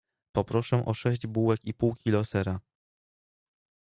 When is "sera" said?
2.25-2.59